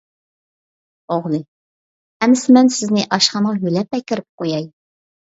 [1.15, 1.39] ئوغلى:
[2.25, 4.65] ئەمىسە مەن سىزنى ئاشخانىغا يۆلەپ ئەكىرىپ قوياي!